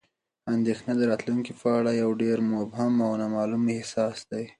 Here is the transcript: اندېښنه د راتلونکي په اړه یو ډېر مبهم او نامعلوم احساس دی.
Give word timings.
اندېښنه 0.55 0.93
د 0.97 1.01
راتلونکي 1.11 1.53
په 1.61 1.67
اړه 1.77 1.91
یو 2.01 2.09
ډېر 2.21 2.37
مبهم 2.53 2.93
او 3.05 3.11
نامعلوم 3.21 3.63
احساس 3.77 4.17
دی. 4.31 4.45